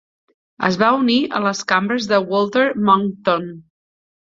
[0.67, 3.49] Es va unir a les cambres de Walter Monckton.